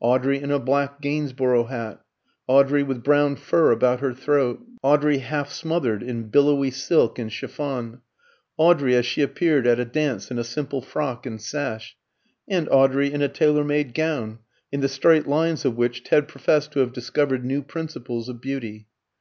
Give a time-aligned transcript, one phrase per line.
[0.00, 2.00] Audrey in a black Gainsborough hat,
[2.48, 8.00] Audrey with brown fur about her throat, Audrey half smothered in billowy silk and chiffon,
[8.56, 11.96] Audrey as she appeared at a dance in a simple frock and sash,
[12.48, 14.40] and Audrey in a tailor made gown,
[14.72, 18.88] in the straight lines of which Ted professed to have discovered new principles of beauty.